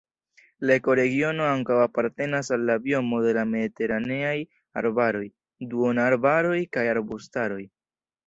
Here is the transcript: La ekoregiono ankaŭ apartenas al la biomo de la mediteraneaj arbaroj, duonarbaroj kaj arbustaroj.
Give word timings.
La 0.67 0.75
ekoregiono 0.79 1.43
ankaŭ 1.47 1.75
apartenas 1.81 2.49
al 2.55 2.63
la 2.69 2.77
biomo 2.85 3.19
de 3.27 3.35
la 3.39 3.43
mediteraneaj 3.49 4.33
arbaroj, 4.83 5.23
duonarbaroj 5.75 6.57
kaj 6.79 6.89
arbustaroj. 6.97 7.63